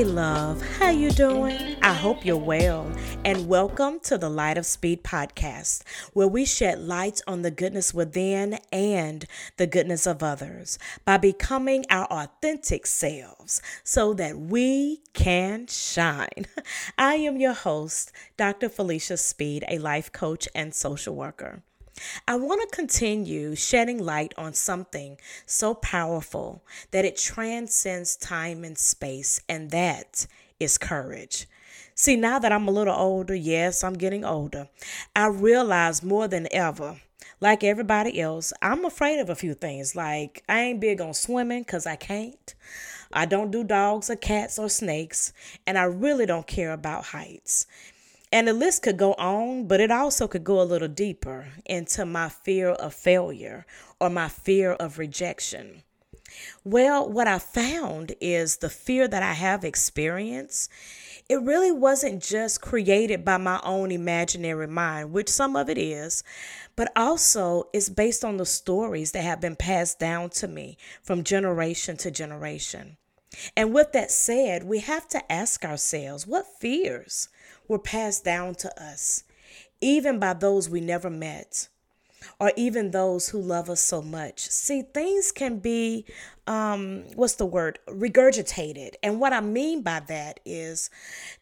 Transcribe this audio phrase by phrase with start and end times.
[0.00, 1.76] Hey love, how you doing?
[1.82, 2.90] I hope you're well
[3.22, 5.82] and welcome to the Light of Speed podcast
[6.14, 9.26] where we shed light on the goodness within and
[9.58, 16.46] the goodness of others by becoming our authentic selves so that we can shine.
[16.96, 18.70] I am your host, Dr.
[18.70, 21.62] Felicia Speed, a life coach and social worker.
[22.26, 28.78] I want to continue shedding light on something so powerful that it transcends time and
[28.78, 30.26] space, and that
[30.58, 31.46] is courage.
[31.94, 34.68] See, now that I'm a little older, yes, I'm getting older,
[35.14, 37.00] I realize more than ever,
[37.40, 39.94] like everybody else, I'm afraid of a few things.
[39.94, 42.54] Like, I ain't big on swimming because I can't.
[43.12, 45.32] I don't do dogs or cats or snakes,
[45.66, 47.66] and I really don't care about heights.
[48.32, 52.06] And the list could go on, but it also could go a little deeper into
[52.06, 53.66] my fear of failure
[54.00, 55.82] or my fear of rejection.
[56.62, 60.70] Well, what I found is the fear that I have experienced,
[61.28, 66.22] it really wasn't just created by my own imaginary mind, which some of it is,
[66.76, 71.24] but also it's based on the stories that have been passed down to me from
[71.24, 72.96] generation to generation.
[73.56, 77.28] And with that said, we have to ask ourselves what fears
[77.68, 79.24] were passed down to us,
[79.80, 81.68] even by those we never met,
[82.38, 84.40] or even those who love us so much.
[84.40, 86.04] See, things can be,
[86.46, 88.94] um, what's the word, regurgitated.
[89.02, 90.90] And what I mean by that is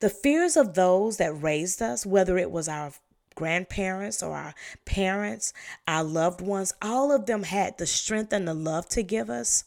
[0.00, 2.92] the fears of those that raised us, whether it was our
[3.36, 5.52] grandparents or our parents,
[5.86, 9.64] our loved ones, all of them had the strength and the love to give us,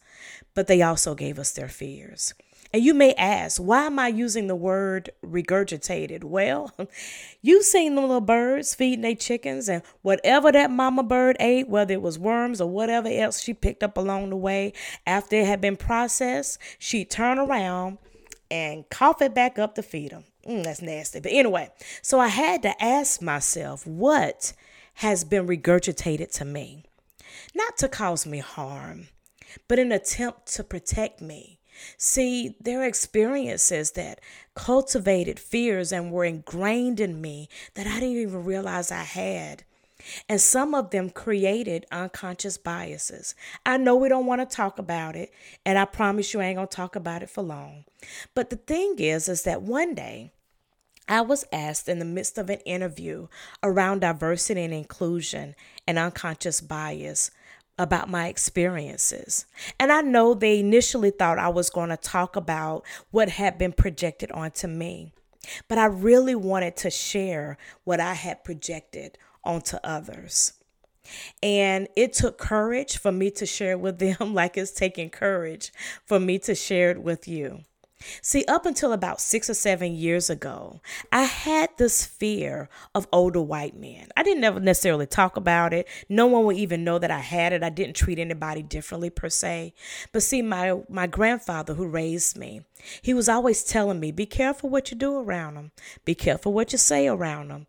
[0.60, 2.34] but they also gave us their fears.
[2.74, 6.26] And you may ask, why am I using the word regurgitated?
[6.26, 6.74] Well,
[7.42, 11.94] you've seen the little birds feeding their chickens, and whatever that mama bird ate, whether
[11.94, 14.74] it was worms or whatever else she picked up along the way,
[15.08, 18.00] after it had been processed, she'd turn around
[18.52, 20.26] and cough it back up to feed them.
[20.46, 21.22] Mm, that's nasty.
[21.22, 21.70] But anyway,
[22.02, 24.52] so I had to ask myself, what
[24.96, 26.84] has been regurgitated to me?
[27.56, 29.08] Not to cause me harm,
[29.68, 31.60] but an attempt to protect me
[31.98, 34.20] See, there are experiences that
[34.56, 39.64] cultivated fears and were ingrained in me that I didn't even realize I had.
[40.30, 43.36] And some of them created unconscious biases.
[43.66, 45.32] I know we don't want to talk about it,
[45.66, 47.84] and I promise you I ain't going to talk about it for long.
[48.34, 50.32] But the thing is, is that one day,
[51.10, 53.28] I was asked in the midst of an interview
[53.64, 55.56] around diversity and inclusion
[55.88, 57.32] and unconscious bias
[57.80, 59.46] about my experiences.
[59.80, 63.72] And I know they initially thought I was going to talk about what had been
[63.72, 65.14] projected onto me,
[65.70, 70.54] but I really wanted to share what I had projected onto others.
[71.42, 75.72] And it took courage for me to share with them, like it's taking courage
[76.06, 77.64] for me to share it with you.
[78.22, 80.80] See, up until about six or seven years ago,
[81.12, 84.08] I had this fear of older white men.
[84.16, 85.88] I didn't ever necessarily talk about it.
[86.08, 87.62] No one would even know that I had it.
[87.62, 89.74] I didn't treat anybody differently per se.
[90.14, 92.62] But see, my, my grandfather who raised me,
[93.02, 95.72] he was always telling me, be careful what you do around them.
[96.06, 97.68] Be careful what you say around them.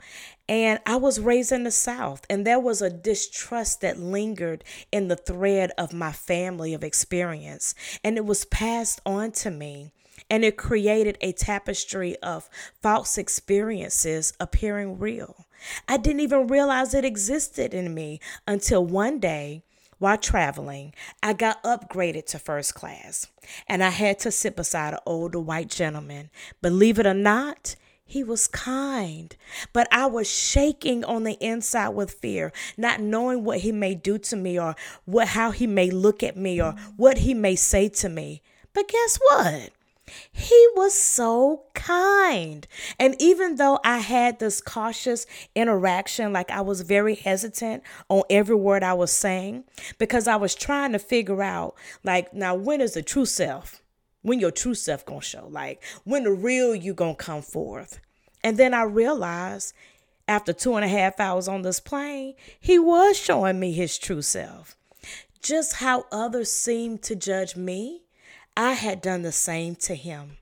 [0.49, 5.09] And I was raised in the South, and there was a distrust that lingered in
[5.09, 7.75] the thread of my family of experience.
[8.03, 9.93] And it was passed on to me
[10.31, 12.49] and it created a tapestry of
[12.81, 15.47] false experiences appearing real.
[15.89, 19.65] I didn't even realize it existed in me until one day
[19.99, 23.27] while traveling, I got upgraded to first class
[23.69, 26.31] and I had to sit beside an older white gentleman.
[26.63, 29.37] Believe it or not, he was kind,
[29.75, 34.17] but I was shaking on the inside with fear, not knowing what he may do
[34.19, 34.75] to me or
[35.05, 38.41] what how he may look at me or what he may say to me.
[38.73, 39.71] But guess what?
[40.33, 42.67] He was so kind.
[42.99, 48.57] And even though I had this cautious interaction, like I was very hesitant on every
[48.57, 49.65] word I was saying,
[49.99, 51.75] because I was trying to figure out,
[52.05, 53.83] like, now when is the true self?
[54.23, 55.49] When your true self gonna show?
[55.49, 58.01] Like, when the real you gonna come forth?
[58.43, 59.75] And then I realized
[60.29, 64.23] after two and a half hours on this plane, he was showing me his true
[64.23, 64.77] self.
[65.43, 68.03] Just how others seemed to judge me
[68.61, 70.37] I had done the same to him.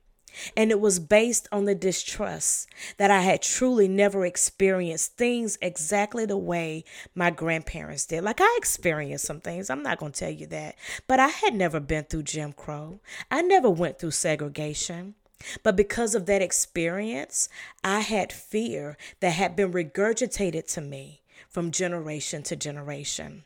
[0.57, 2.67] And it was based on the distrust
[2.97, 6.83] that I had truly never experienced things exactly the way
[7.15, 8.25] my grandparents did.
[8.25, 10.75] Like I experienced some things, I'm not going to tell you that,
[11.07, 12.99] but I had never been through Jim Crow.
[13.31, 15.15] I never went through segregation.
[15.63, 17.47] But because of that experience,
[17.85, 23.45] I had fear that had been regurgitated to me from generation to generation.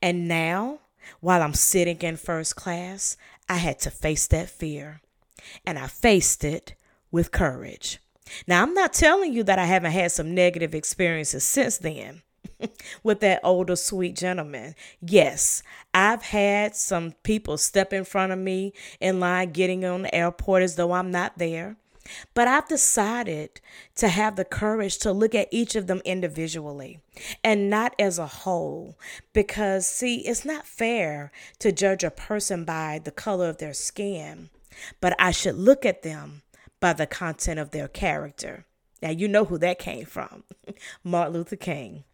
[0.00, 0.80] And now
[1.20, 3.16] while I'm sitting in first class,
[3.48, 5.00] I had to face that fear.
[5.66, 6.74] and I faced it
[7.10, 7.98] with courage.
[8.46, 12.22] Now, I'm not telling you that I haven't had some negative experiences since then
[13.02, 14.74] with that older, sweet gentleman.
[15.00, 15.62] Yes,
[15.94, 20.62] I've had some people step in front of me in line getting on the airport
[20.62, 21.76] as though I'm not there.
[22.34, 23.60] But I've decided
[23.96, 27.00] to have the courage to look at each of them individually
[27.42, 28.98] and not as a whole.
[29.32, 34.50] Because, see, it's not fair to judge a person by the color of their skin,
[35.00, 36.42] but I should look at them
[36.80, 38.66] by the content of their character.
[39.02, 40.44] Now, you know who that came from
[41.04, 42.04] Martin Luther King.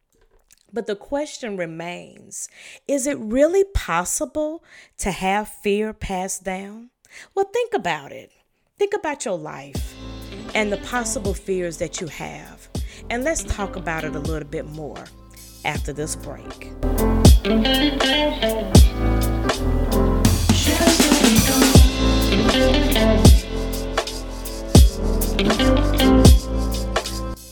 [0.73, 2.49] But the question remains
[2.88, 4.65] is it really possible
[4.99, 6.91] to have fear passed down?
[7.35, 8.33] Well, think about it.
[8.82, 9.94] Think about your life
[10.56, 12.69] and the possible fears that you have.
[13.11, 15.05] And let's talk about it a little bit more
[15.64, 16.73] after this break.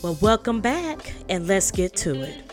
[0.03, 2.51] Well, welcome back and let's get to it.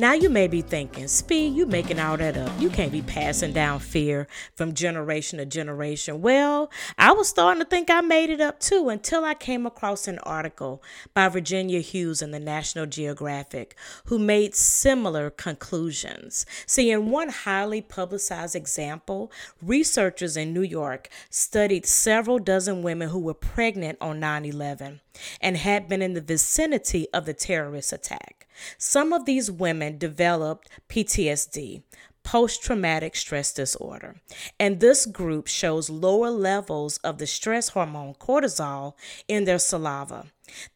[0.00, 2.52] Now you may be thinking, Speed, you making all that up.
[2.60, 6.22] You can't be passing down fear from generation to generation.
[6.22, 10.06] Well, I was starting to think I made it up too until I came across
[10.06, 10.84] an article
[11.14, 13.74] by Virginia Hughes in the National Geographic
[14.04, 16.46] who made similar conclusions.
[16.64, 23.18] See, in one highly publicized example, researchers in New York studied several dozen women who
[23.18, 25.00] were pregnant on 9 11
[25.40, 28.46] and had been in the vicinity of the terrorist attack.
[28.76, 31.82] Some of these women developed PTSD,
[32.28, 34.16] post traumatic stress disorder.
[34.60, 38.94] And this group shows lower levels of the stress hormone cortisol
[39.28, 40.26] in their saliva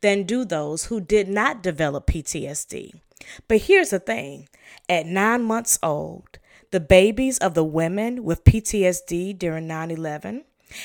[0.00, 2.94] than do those who did not develop PTSD.
[3.48, 4.48] But here's the thing
[4.88, 6.38] at nine months old,
[6.70, 10.44] the babies of the women with PTSD during 9 11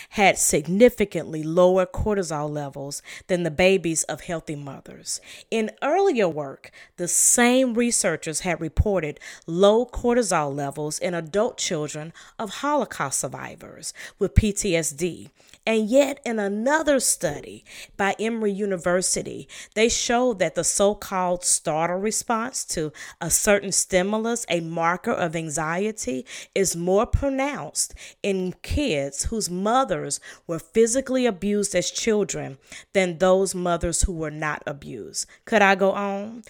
[0.09, 5.21] had significantly lower cortisol levels than the babies of healthy mothers.
[5.51, 12.49] In earlier work, the same researchers had reported low cortisol levels in adult children of
[12.49, 15.29] Holocaust survivors with PTSD
[15.67, 17.65] and yet, in another study
[17.97, 24.45] by Emory University, they showed that the so called startle response to a certain stimulus,
[24.47, 26.25] a marker of anxiety,
[26.55, 27.93] is more pronounced
[28.23, 32.57] in kids whose mothers were physically abused as children
[32.93, 35.27] than those mothers who were not abused.
[35.43, 36.43] Could I go on?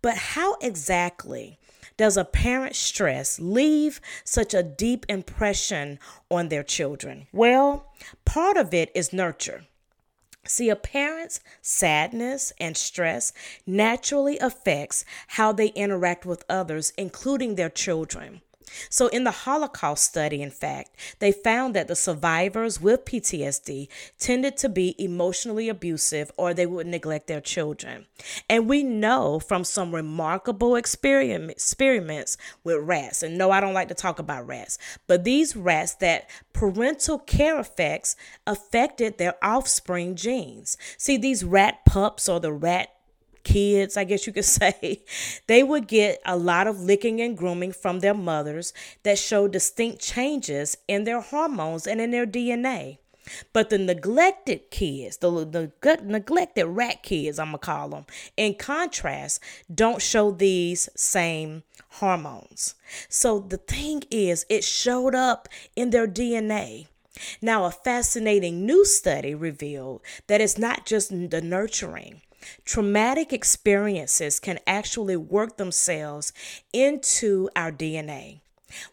[0.00, 1.58] But how exactly
[1.96, 5.98] does a parent's stress leave such a deep impression
[6.30, 7.26] on their children?
[7.32, 7.92] Well,
[8.24, 9.64] part of it is nurture.
[10.44, 13.32] See, a parent's sadness and stress
[13.64, 18.42] naturally affects how they interact with others, including their children.
[18.88, 23.88] So, in the Holocaust study, in fact, they found that the survivors with PTSD
[24.18, 28.06] tended to be emotionally abusive or they would neglect their children.
[28.48, 33.94] And we know from some remarkable experiments with rats, and no, I don't like to
[33.94, 38.16] talk about rats, but these rats that parental care effects
[38.46, 40.76] affected their offspring genes.
[40.96, 42.88] See, these rat pups or the rat
[43.44, 45.02] kids, I guess you could say,
[45.46, 48.72] they would get a lot of licking and grooming from their mothers
[49.02, 52.98] that show distinct changes in their hormones and in their DNA.
[53.52, 55.70] But the neglected kids, the, the
[56.02, 58.06] neglected rat kids, I'm gonna call them,
[58.36, 59.40] in contrast,
[59.72, 62.74] don't show these same hormones.
[63.08, 66.88] So the thing is, it showed up in their DNA.
[67.40, 72.22] Now, a fascinating new study revealed that it's not just the nurturing,
[72.64, 76.32] Traumatic experiences can actually work themselves
[76.72, 78.40] into our DNA.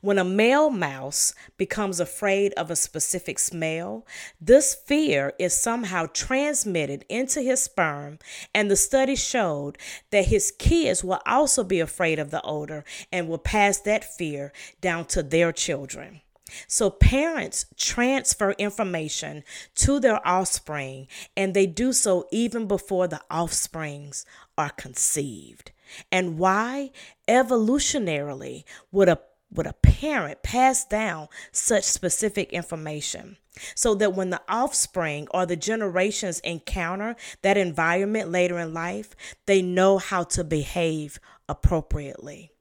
[0.01, 4.05] When a male mouse becomes afraid of a specific smell,
[4.41, 8.19] this fear is somehow transmitted into his sperm,
[8.53, 9.77] and the study showed
[10.11, 14.51] that his kids will also be afraid of the odor and will pass that fear
[14.81, 16.21] down to their children.
[16.67, 19.43] So parents transfer information
[19.75, 24.25] to their offspring, and they do so even before the offsprings
[24.57, 25.71] are conceived.
[26.11, 26.91] And why?
[27.27, 29.19] Evolutionarily, would a
[29.51, 33.37] would a parent pass down such specific information
[33.75, 39.15] so that when the offspring or the generations encounter that environment later in life,
[39.45, 42.51] they know how to behave appropriately?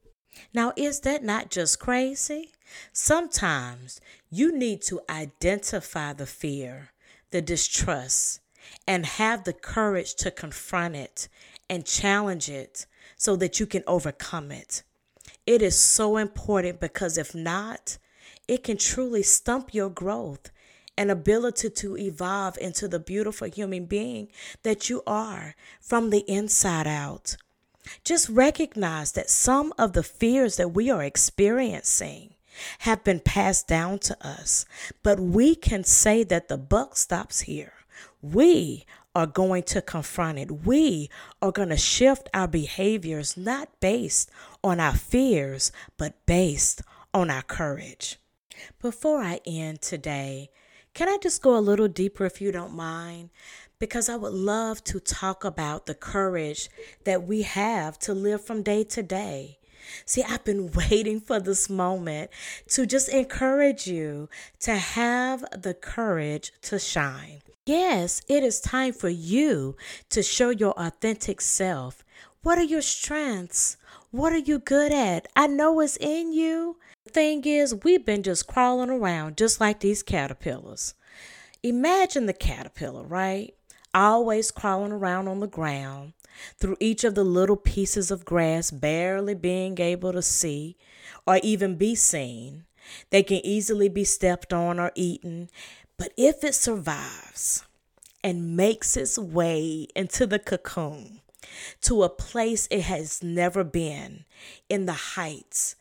[0.53, 2.51] Now, is that not just crazy?
[2.93, 6.91] Sometimes you need to identify the fear,
[7.31, 8.41] the distrust,
[8.87, 11.27] and have the courage to confront it
[11.69, 12.85] and challenge it
[13.17, 14.83] so that you can overcome it.
[15.45, 17.97] It is so important because if not,
[18.47, 20.51] it can truly stump your growth
[20.97, 24.27] and ability to evolve into the beautiful human being
[24.63, 27.37] that you are from the inside out.
[28.03, 32.35] Just recognize that some of the fears that we are experiencing
[32.79, 34.65] have been passed down to us,
[35.03, 37.73] but we can say that the buck stops here.
[38.21, 38.85] We
[39.15, 40.65] are going to confront it.
[40.65, 41.09] We
[41.41, 44.29] are going to shift our behaviors not based
[44.63, 46.81] on our fears, but based
[47.13, 48.17] on our courage.
[48.81, 50.49] Before I end today,
[50.93, 53.29] can I just go a little deeper if you don't mind?
[53.79, 56.69] Because I would love to talk about the courage
[57.05, 59.58] that we have to live from day to day.
[60.05, 62.31] See, I've been waiting for this moment
[62.69, 64.29] to just encourage you
[64.61, 67.41] to have the courage to shine.
[67.65, 69.75] Yes, it is time for you
[70.09, 72.03] to show your authentic self.
[72.41, 73.77] What are your strengths?
[74.11, 75.27] What are you good at?
[75.35, 76.77] I know it's in you.
[77.05, 80.95] The thing is, we've been just crawling around just like these caterpillars.
[81.61, 83.53] Imagine the caterpillar, right?
[83.93, 86.13] Always crawling around on the ground
[86.57, 90.77] through each of the little pieces of grass, barely being able to see
[91.25, 92.65] or even be seen.
[93.09, 95.49] They can easily be stepped on or eaten,
[95.97, 97.63] but if it survives
[98.23, 101.21] and makes its way into the cocoon,
[101.81, 104.25] to a place it has never been
[104.67, 105.75] in the heights.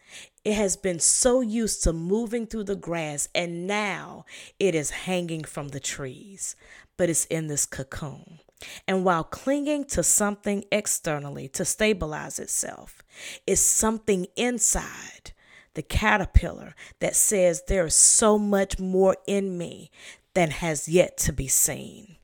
[0.44, 4.24] It has been so used to moving through the grass, and now
[4.58, 6.56] it is hanging from the trees,
[6.96, 8.40] but it's in this cocoon.
[8.86, 13.02] And while clinging to something externally to stabilize itself,
[13.46, 15.32] is something inside
[15.74, 19.90] the caterpillar that says there is so much more in me
[20.34, 22.16] than has yet to be seen.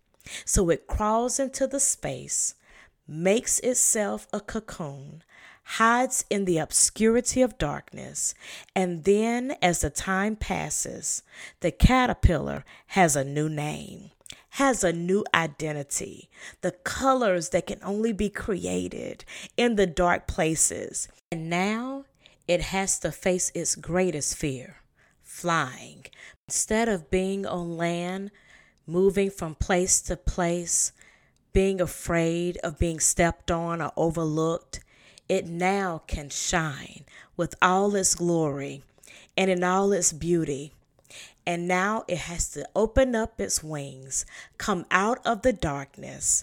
[0.45, 2.55] So it crawls into the space,
[3.07, 5.23] makes itself a cocoon,
[5.65, 8.35] hides in the obscurity of darkness,
[8.75, 11.23] and then as the time passes,
[11.61, 14.11] the caterpillar has a new name
[14.55, 16.31] has a new identity,
[16.61, 19.25] the colors that can only be created
[19.57, 21.09] in the dark places.
[21.33, 22.05] And now
[22.47, 24.77] it has to face its greatest fear
[25.25, 26.07] flying.
[26.47, 28.31] Instead of being on land,
[28.87, 30.93] moving from place to place,
[31.53, 34.79] being afraid of being stepped on or overlooked,
[35.29, 37.05] it now can shine
[37.37, 38.85] with all its glory
[39.37, 40.73] and in all its beauty
[41.47, 44.25] and now it has to open up its wings,
[44.59, 46.43] come out of the darkness,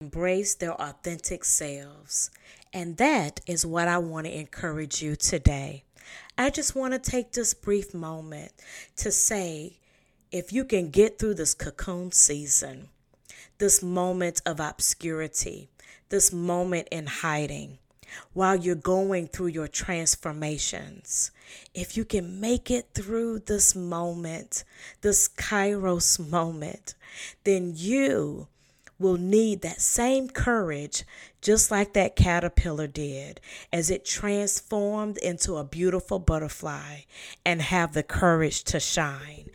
[0.00, 2.30] embrace their authentic selves.
[2.72, 5.84] And that is what I want to encourage you today.
[6.36, 8.52] I just want to take this brief moment
[8.96, 9.78] to say
[10.30, 12.88] if you can get through this cocoon season,
[13.58, 15.68] this moment of obscurity,
[16.08, 17.78] this moment in hiding,
[18.32, 21.30] while you're going through your transformations.
[21.74, 24.64] If you can make it through this moment,
[25.00, 26.94] this Kairos moment,
[27.44, 28.48] then you
[28.98, 31.04] will need that same courage,
[31.40, 33.40] just like that caterpillar did,
[33.72, 37.00] as it transformed into a beautiful butterfly
[37.44, 39.50] and have the courage to shine.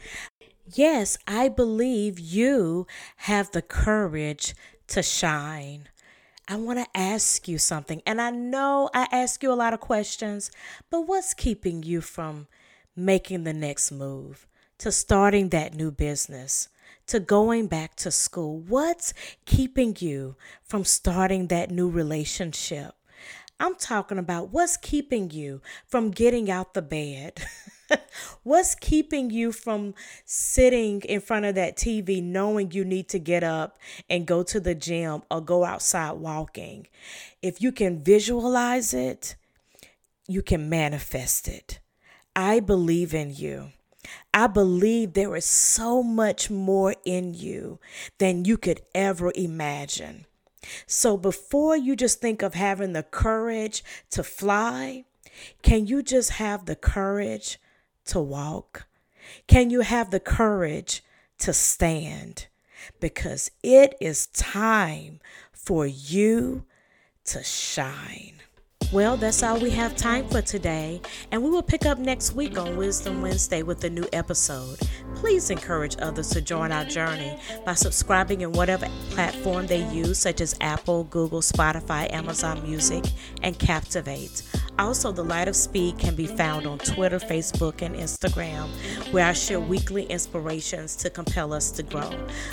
[0.74, 2.86] Yes, I believe you
[3.18, 4.54] have the courage
[4.88, 5.88] to shine.
[6.50, 8.02] I want to ask you something.
[8.06, 10.50] And I know I ask you a lot of questions,
[10.90, 12.48] but what's keeping you from
[12.96, 16.70] making the next move, to starting that new business,
[17.08, 18.60] to going back to school?
[18.60, 19.14] What's
[19.46, 22.96] keeping you from starting that new relationship?
[23.60, 27.42] I'm talking about what's keeping you from getting out the bed.
[28.44, 29.94] What's keeping you from
[30.26, 33.78] sitting in front of that TV knowing you need to get up
[34.10, 36.88] and go to the gym or go outside walking?
[37.42, 39.36] If you can visualize it,
[40.28, 41.80] you can manifest it.
[42.36, 43.72] I believe in you.
[44.34, 47.80] I believe there is so much more in you
[48.20, 50.26] than you could ever imagine.
[50.86, 55.06] So before you just think of having the courage to fly,
[55.62, 57.60] can you just have the courage
[58.08, 58.88] to walk?
[59.48, 61.04] Can you have the courage
[61.40, 62.48] to stand?
[63.00, 65.20] Because it is time
[65.52, 66.64] for you
[67.26, 68.34] to shine.
[68.94, 71.02] Well, that's all we have time for today,
[71.34, 74.80] and we will pick up next week on Wisdom Wednesday with a new episode.
[75.16, 80.40] Please encourage others to join our journey by subscribing in whatever platform they use, such
[80.40, 83.04] as Apple, Google, Spotify, Amazon Music,
[83.44, 84.42] and Captivate.
[84.80, 88.68] Also, The Light of Speed can be found on Twitter, Facebook, and Instagram,
[89.12, 92.12] where I share weekly inspirations to compel us to grow.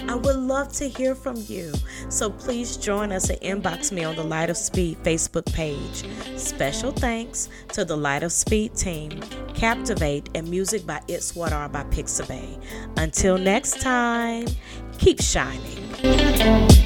[0.08, 1.72] I would love to hear from you,
[2.08, 6.04] so please join us and inbox me on the Light of Speed Facebook page.
[6.38, 9.10] Special thanks to the Light of Speed team,
[9.54, 12.60] Captivate, and music by It's What Are by Pixabay.
[12.96, 14.46] Until next time,
[14.98, 16.83] keep shining.